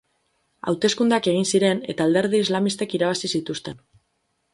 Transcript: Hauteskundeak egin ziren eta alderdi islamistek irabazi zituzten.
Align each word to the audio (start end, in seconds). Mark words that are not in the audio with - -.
Hauteskundeak 0.69 1.29
egin 1.31 1.45
ziren 1.57 1.81
eta 1.93 2.07
alderdi 2.09 2.39
islamistek 2.45 2.97
irabazi 2.99 3.31
zituzten. 3.37 3.79